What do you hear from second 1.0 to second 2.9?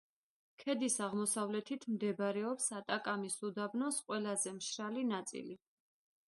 აღმოსავლეთით მდებარეობს